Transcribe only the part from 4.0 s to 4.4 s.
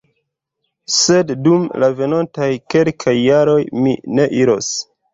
ne